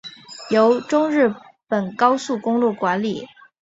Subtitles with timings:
[0.49, 1.31] 由中日
[1.67, 3.27] 本高速公路管理。